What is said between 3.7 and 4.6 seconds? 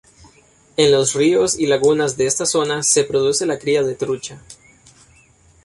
de trucha.